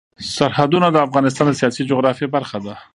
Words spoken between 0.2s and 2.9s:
سرحدونه د افغانستان د سیاسي جغرافیه برخه ده.